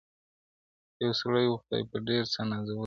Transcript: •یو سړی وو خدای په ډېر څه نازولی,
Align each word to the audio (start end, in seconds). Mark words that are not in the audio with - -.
•یو 1.03 1.11
سړی 1.21 1.45
وو 1.47 1.61
خدای 1.61 1.81
په 1.91 1.97
ډېر 2.07 2.23
څه 2.33 2.41
نازولی, 2.49 2.79